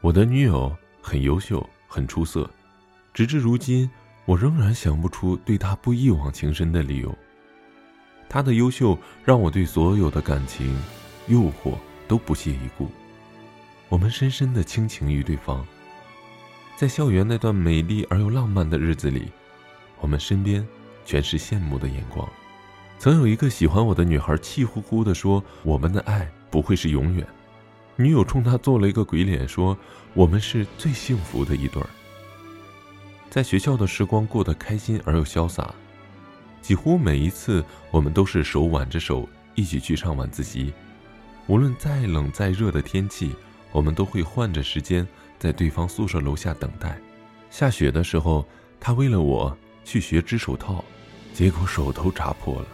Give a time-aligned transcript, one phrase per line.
[0.00, 2.48] 我的女友很优秀，很出色，
[3.12, 3.90] 直至如今，
[4.26, 7.12] 我仍然想不出对她不一往情深的理由。
[8.28, 10.80] 她的优秀让我对所有的感情、
[11.26, 11.74] 诱惑
[12.06, 12.88] 都不屑一顾。
[13.88, 15.66] 我们深深的倾情于对方。
[16.76, 19.32] 在校园那段美丽而又浪漫的日子里，
[19.98, 20.64] 我们身边
[21.04, 22.28] 全是羡慕的眼光。
[23.00, 27.26] 曾有一个喜欢我的女孩气呼呼地说：“我们的爱不会是永远。”
[28.00, 29.76] 女友冲他做了一个鬼脸，说
[30.14, 31.90] ：“我们是最幸福的一对儿。”
[33.28, 35.74] 在学校的时光过得开心而又潇洒，
[36.62, 40.72] 几乎每一次我们都是手挽着手一起去上晚自习。
[41.48, 43.34] 无论再冷再热的天气，
[43.72, 45.04] 我们都会换着时间。
[45.36, 47.00] 在对方宿舍楼下等待，
[47.50, 48.46] 下雪的时候，
[48.78, 50.84] 他为了我去学织手套，
[51.32, 52.66] 结果手都扎破了。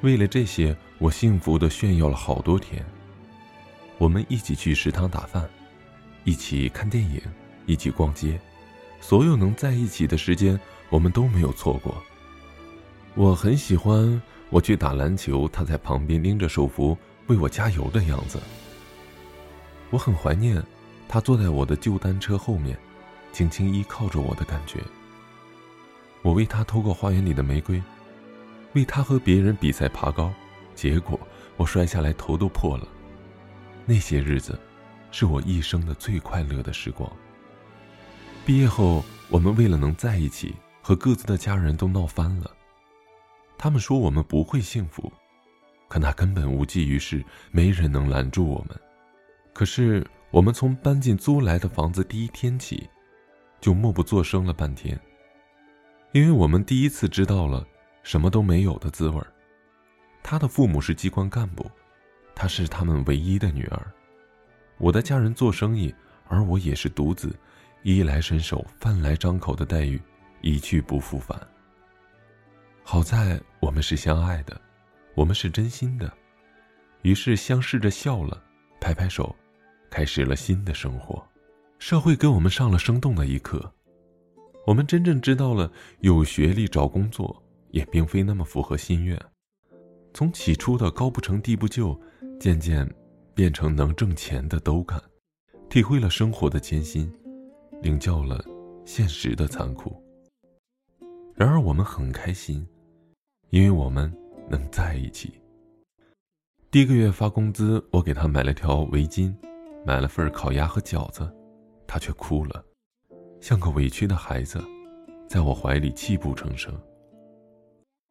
[0.00, 2.82] 为了这些，我幸福的炫耀了好多天。
[4.02, 5.48] 我们一起去食堂打饭，
[6.24, 7.22] 一起看电影，
[7.66, 8.36] 一起逛街，
[9.00, 10.58] 所有能在一起的时间，
[10.90, 12.02] 我们都没有错过。
[13.14, 18.42] 我很喜欢我去打篮球，他在旁边拎着手幅为我加油的样子。
[19.90, 20.60] 我很怀念。
[21.08, 22.76] 他坐在我的旧单车后面，
[23.32, 24.80] 轻轻依靠着我的感觉。
[26.22, 27.80] 我为他偷过花园里的玫瑰，
[28.72, 30.32] 为他和别人比赛爬高，
[30.74, 31.20] 结果
[31.56, 32.88] 我摔下来头都破了。
[33.84, 34.58] 那些日子，
[35.10, 37.10] 是我一生的最快乐的时光。
[38.44, 42.50] 毕业后，我们为了能在一起，和各自的家人都闹翻了。
[43.58, 45.12] 他们说我们不会幸福，
[45.88, 48.78] 可那根本无济于事，没人能拦住我们。
[49.52, 50.06] 可是。
[50.32, 52.88] 我们从搬进租来的房子第一天起，
[53.60, 54.98] 就默不作声了半天。
[56.12, 57.62] 因为我们第一次知道了
[58.02, 59.26] 什么都没有的滋味儿。
[60.22, 61.70] 他的父母是机关干部，
[62.34, 63.92] 她是他们唯一的女儿。
[64.78, 65.94] 我的家人做生意，
[66.26, 67.34] 而我也是独子，
[67.82, 70.00] 衣来伸手、饭来张口的待遇
[70.40, 71.40] 一去不复返。
[72.82, 74.60] 好在我们是相爱的，
[75.14, 76.12] 我们是真心的，
[77.02, 78.42] 于是相视着笑了，
[78.80, 79.34] 拍拍手。
[79.88, 81.22] 开始了新的生活，
[81.78, 83.70] 社会给我们上了生动的一课，
[84.66, 85.70] 我们真正知道了
[86.00, 87.42] 有学历找工作
[87.72, 89.20] 也并非那么符合心愿。
[90.14, 92.00] 从起初的高不成低不就，
[92.42, 92.84] 渐渐
[93.36, 95.00] 变成能挣钱的都干，
[95.70, 97.08] 体会了生活的艰辛，
[97.80, 98.44] 领教了
[98.84, 99.94] 现实的残酷。
[101.36, 102.66] 然而我们很开心，
[103.50, 104.12] 因为我们
[104.50, 105.32] 能在一起。
[106.68, 109.32] 第一个月发工资，我给他买了条围巾。
[109.86, 111.32] 买了份烤鸭和饺子，
[111.86, 112.64] 他却哭了，
[113.40, 114.60] 像个委屈的孩子，
[115.28, 116.76] 在我怀里泣不成声。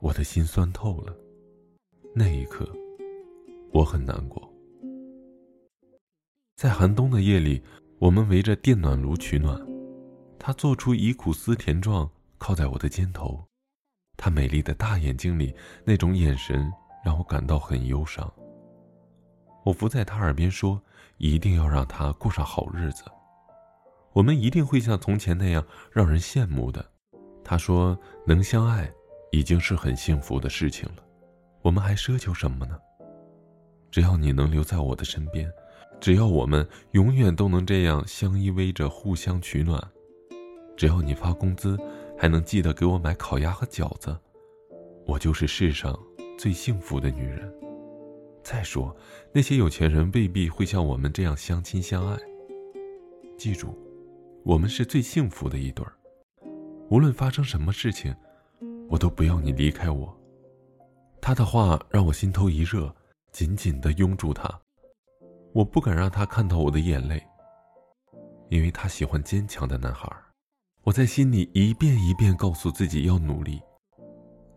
[0.00, 1.16] 我的心酸透了，
[2.12, 2.68] 那一刻，
[3.72, 4.50] 我很难过。
[6.56, 7.62] 在寒冬的夜里，
[7.98, 9.60] 我们围着电暖炉取暖，
[10.38, 13.44] 他做出以苦思甜状，靠在我的肩头，
[14.16, 15.54] 他美丽的大眼睛里
[15.84, 16.72] 那种眼神
[17.04, 18.32] 让我感到很忧伤。
[19.64, 20.80] 我伏在他耳边说。
[21.18, 23.02] 一定要让他过上好日子，
[24.12, 26.84] 我们一定会像从前那样让人羡慕的。
[27.42, 27.98] 他说
[28.28, 28.92] ：“能相爱，
[29.32, 31.02] 已经是很幸福的事情了，
[31.62, 32.78] 我们还奢求什么呢？
[33.96, 35.50] 只要你能留在我的身边，
[35.98, 39.82] 只要我们永远都能这样相依偎着，互相取暖，
[40.76, 41.78] 只要你发工资
[42.14, 44.14] 还能记得给我买烤鸭和饺子，
[45.06, 45.98] 我就是世上
[46.36, 47.50] 最幸福的女人。”
[48.44, 48.94] 再说，
[49.32, 52.18] 那些有钱人未必会像我们这样相亲相爱。
[53.38, 53.74] 记住，
[54.44, 55.94] 我们是最幸福的一对儿。
[56.90, 58.14] 无论发生什么事情，
[58.90, 60.14] 我都不要你离开我。
[61.18, 62.94] 他的话让我心头一热，
[63.36, 64.48] 紧紧地拥住他。
[65.52, 67.22] 我不敢让他看到我的眼泪，
[68.48, 70.10] 因为他喜欢坚强的男孩。
[70.84, 73.60] 我在心里一遍一遍告诉自己要努力。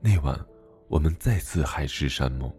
[0.00, 0.44] 那晚，
[0.88, 2.52] 我们再次海誓山盟。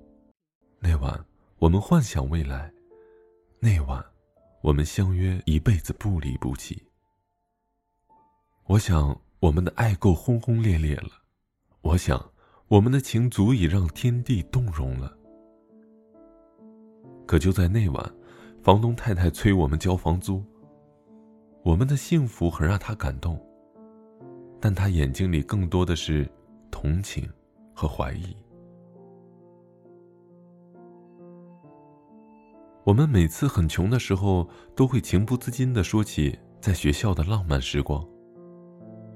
[0.80, 1.26] 那晚，
[1.58, 2.72] 我们幻想未来；
[3.60, 4.02] 那晚，
[4.62, 6.82] 我们相约一辈子不离不弃。
[8.68, 11.10] 我想，我们的爱够轰轰烈烈了；
[11.82, 12.32] 我想，
[12.70, 15.15] 我们的情足以让天地动容了。
[17.26, 18.14] 可就在那晚，
[18.62, 20.44] 房东太太催我们交房租。
[21.64, 23.40] 我们的幸福很让她感动，
[24.60, 26.30] 但她眼睛里更多的是
[26.70, 27.28] 同情
[27.74, 28.36] 和怀疑。
[32.84, 38.08] 我们每次很穷的时候，都会情不自禁地说起在学校的浪漫时光。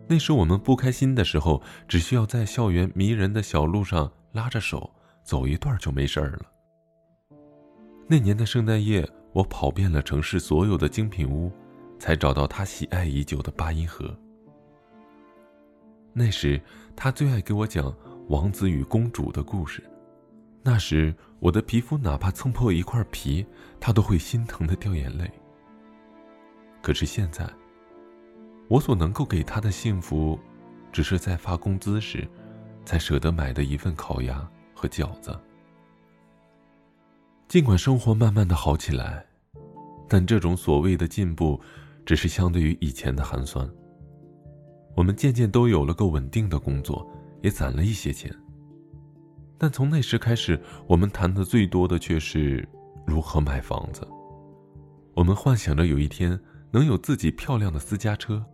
[0.07, 4.91] 那时我们不开心的时候，只需要在校园迷人的小路上拉着手
[5.23, 6.58] 走一段就没事儿了。
[8.11, 11.51] 那年的圣诞夜，我跑遍了城市所有的精品屋，
[11.99, 14.17] 才找到他喜爱已久的八音盒。
[16.11, 16.59] 那时，
[16.95, 17.95] 他最爱给我讲
[18.29, 19.83] 王子与公主的故事。
[20.63, 23.45] 那时，我的皮肤哪怕蹭破一块皮，
[23.79, 25.31] 他都会心疼的掉眼泪。
[26.81, 27.47] 可是现在，
[28.69, 30.39] 我所能够给他的幸福，
[30.91, 32.27] 只是在发工资时，
[32.83, 35.39] 才舍得买的一份烤鸭和饺子。
[37.49, 39.25] 尽管生活慢慢的好起来，
[40.07, 41.59] 但这种所谓的进步，
[42.05, 43.67] 只是相对于以前的寒酸。
[44.95, 47.03] 我们渐渐都有了个稳定的工作，
[47.41, 48.31] 也攒了一些钱。
[49.57, 52.69] 但从那时开始，我们谈的最多的却是
[53.03, 54.07] 如何买房子。
[55.15, 58.45] 我们幻想着有一天能有自己漂亮的私家车。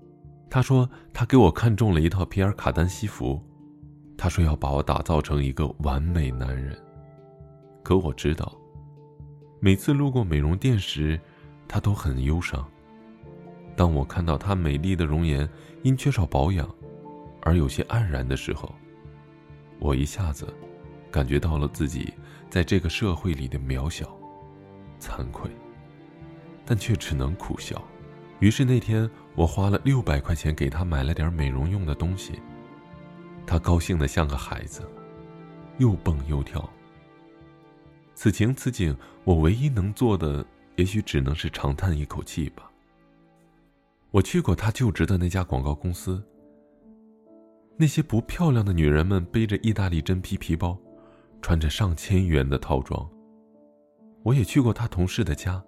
[0.50, 3.42] 他说他给我看中了一套皮尔卡丹西服，
[4.18, 6.74] 他说要把我打造成一个完美男人。
[7.84, 8.58] 可我知道。
[9.60, 11.20] 每次路过美容店时，
[11.68, 12.66] 她都很忧伤。
[13.76, 15.48] 当我看到她美丽的容颜
[15.84, 16.70] 因缺少保养
[17.42, 18.74] 而有些黯然的时候，
[19.80, 20.54] 我一下子
[21.12, 22.14] 感觉到了自己
[22.50, 24.18] 在这个社会里的渺小、
[25.00, 25.50] 惭愧，
[26.66, 27.82] 但却只能苦笑。
[28.40, 32.40] 于是那天，我花了六百块钱给她买了点美容用的东西，
[33.48, 34.82] 她高兴的像个孩子，
[35.78, 36.70] 又蹦又跳。
[38.16, 38.96] 此情此景，
[39.26, 40.44] 我唯一能做的，
[40.78, 42.72] 也许只能是长叹一口气吧。
[44.10, 46.24] 我去过他就职的那家广告公司，
[47.76, 50.78] 那些不漂亮的女人们背着意大利真皮皮包，
[51.42, 53.08] 穿着上千元的套装。
[54.24, 55.62] 我也去过他同事的家，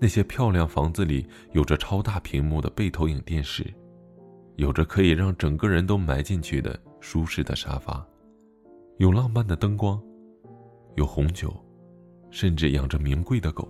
[0.00, 3.72] 那些漂亮房子里有着超大屏幕的背投影电视，
[4.56, 8.04] 有着可以让整个人都埋进去的舒适的沙发，
[8.98, 10.02] 有浪漫的灯光。
[10.96, 11.54] 有红酒，
[12.30, 13.68] 甚至养着名贵的狗。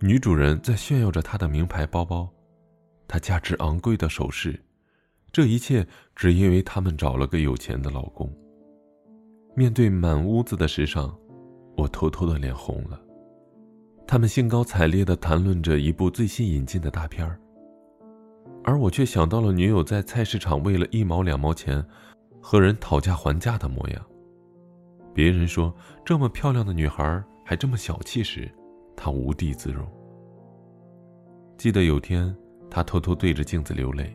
[0.00, 2.28] 女主人在炫耀着她的名牌包包，
[3.08, 4.62] 她价值昂贵的首饰，
[5.32, 8.30] 这一切只因为他们找了个有钱的老公。
[9.54, 11.16] 面对满屋子的时尚，
[11.76, 13.00] 我偷偷的脸红了。
[14.06, 17.40] 他们兴高采烈的谈论着一部最新引进的大片儿，
[18.62, 21.84] 而我却想到了女友在菜市场为了一毛两毛钱，
[22.40, 24.06] 和人讨价还价的模样。
[25.16, 25.74] 别人说
[26.04, 28.52] 这么漂亮的女孩还这么小气时，
[28.94, 29.90] 她无地自容。
[31.56, 32.36] 记得有天，
[32.70, 34.14] 她偷偷对着镜子流泪，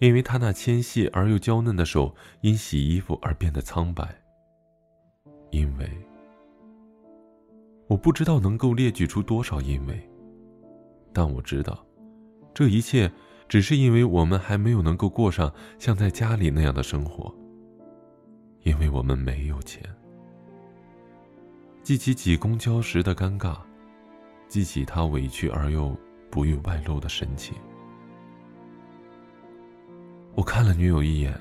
[0.00, 4.12] 因为她那纤细而又娇嫩的手因洗衣服而变得苍白。
[5.52, 5.88] 因为，
[7.86, 10.10] 我不知道能够列举出多少因为，
[11.12, 11.86] 但我知道，
[12.52, 13.08] 这一切
[13.48, 17.32] 只是因为我们还没有能够过上像在家里那样的生活。
[18.62, 19.82] 因为我们没有钱。
[21.82, 23.56] 记起挤公交时的尴尬，
[24.48, 25.96] 记起他委屈而又
[26.30, 27.56] 不欲外露的神情。
[30.34, 31.38] 我看了女友一眼，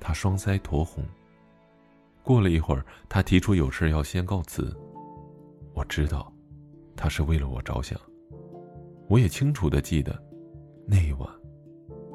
[0.00, 1.04] 她双腮酡红。
[2.22, 4.74] 过了一会儿，她提出有事要先告辞。
[5.74, 6.32] 我知道，
[6.96, 8.00] 她是为了我着想。
[9.06, 10.20] 我也清楚的记得，
[10.86, 11.28] 那一晚，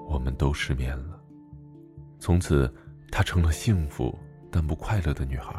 [0.07, 1.21] 我们都失眠了。
[2.17, 2.73] 从此。
[3.11, 4.17] 她成了幸福
[4.51, 5.53] 但不快乐的女孩。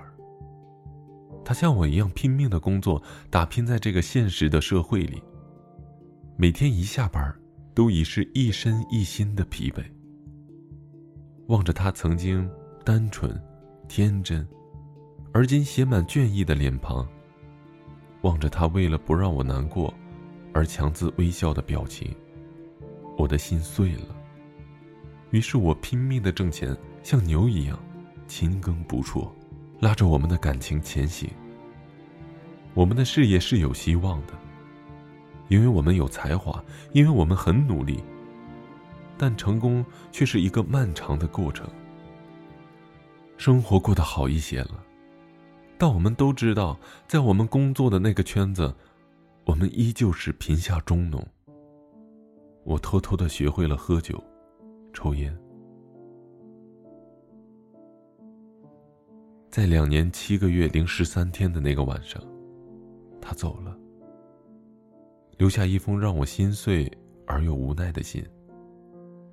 [1.44, 5.22] 她像我一样拼命的工作，打拼在这个现实的社会里。
[6.36, 7.34] 每天一下班，
[7.74, 9.82] 都已是一身一心的疲惫。
[11.48, 12.48] 望着她曾经
[12.84, 13.40] 单纯、
[13.88, 14.46] 天真，
[15.32, 17.08] 而今写满倦意的脸庞，
[18.22, 19.92] 望着她为了不让我难过，
[20.52, 22.14] 而强自微笑的表情，
[23.18, 24.14] 我的心碎了。
[25.30, 26.76] 于是我拼命的挣钱。
[27.02, 27.78] 像牛一样，
[28.28, 29.30] 勤耕不辍，
[29.80, 31.28] 拉着我们的感情前行。
[32.74, 34.34] 我们的事业是有希望的，
[35.48, 38.02] 因为我们有才华，因为我们很努力。
[39.18, 41.68] 但成功却是一个漫长的过程。
[43.36, 44.82] 生活过得好一些了，
[45.76, 46.78] 但我们都知道，
[47.08, 48.74] 在我们工作的那个圈子，
[49.44, 51.26] 我们依旧是贫下中农。
[52.64, 54.22] 我偷偷的学会了喝酒，
[54.92, 55.36] 抽烟。
[59.50, 62.22] 在两年七个月零十三天的那个晚上，
[63.20, 63.76] 他走了，
[65.38, 66.88] 留下一封让我心碎
[67.26, 68.24] 而又无奈的信。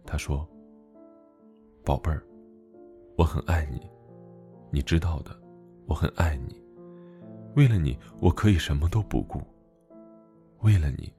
[0.03, 0.47] 他说
[1.85, 2.25] ：“宝贝儿，
[3.15, 3.79] 我很爱你，
[4.71, 5.39] 你知道的，
[5.85, 6.59] 我很爱你。
[7.55, 9.39] 为了你，我可以什么都不顾。
[10.61, 11.13] 为了你，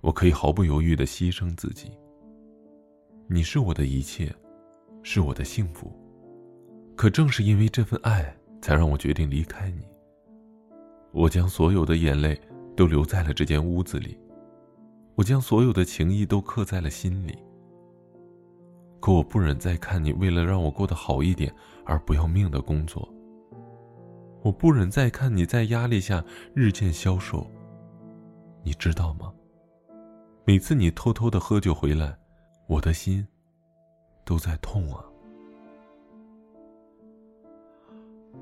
[0.00, 1.90] 我可以毫不犹豫的牺牲自己。
[3.26, 4.32] 你是我的一切，
[5.02, 5.92] 是我的幸福。”
[6.98, 9.86] 可正是因为这份爱，才让我决定离开你。
[11.12, 12.38] 我将所有的眼泪
[12.76, 14.18] 都留在了这间屋子里，
[15.14, 17.38] 我将所有的情谊都刻在了心里。
[18.98, 23.08] 可我不忍再看你为了让我过得好一点而不要命的工作。
[24.42, 27.48] 我不忍再看你在压力下日渐消瘦。
[28.64, 29.32] 你知道吗？
[30.44, 32.18] 每次你偷偷的喝酒回来，
[32.66, 33.24] 我的心
[34.24, 35.04] 都在痛啊。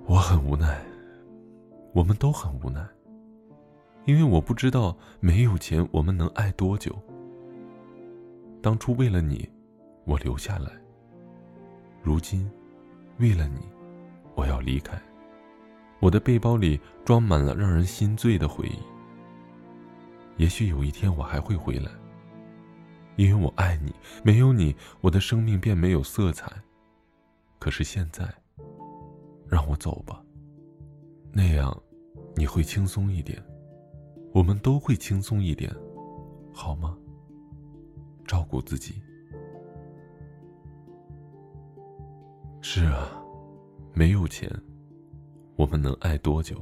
[0.08, 0.80] 我很无奈，
[1.92, 2.80] 我们都很无奈，
[4.04, 6.96] 因为我不知道没有钱我们能爱多久。
[8.62, 9.50] 当初为了你，
[10.04, 10.70] 我留下来；
[12.04, 12.48] 如今，
[13.18, 13.58] 为了你，
[14.36, 14.96] 我要离开。
[15.98, 18.78] 我的背包里装满了让人心醉的回忆。
[20.36, 21.90] 也许有一天我还会回来，
[23.16, 23.92] 因为我爱你。
[24.22, 26.52] 没有你，我的生命便没有色彩。
[27.58, 28.32] 可是现在。
[29.48, 30.22] 让我走吧，
[31.32, 31.76] 那样
[32.34, 33.42] 你会轻松一点，
[34.32, 35.74] 我们都会轻松一点，
[36.52, 36.96] 好吗？
[38.26, 38.94] 照顾自己。
[42.60, 43.22] 是啊，
[43.94, 44.50] 没有钱，
[45.54, 46.56] 我们能爱多久？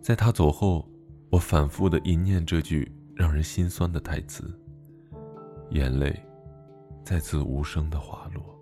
[0.00, 0.88] 在他走后，
[1.30, 4.44] 我反复的一念这句让人心酸的台词，
[5.70, 6.16] 眼泪
[7.02, 8.53] 再次无声的滑落。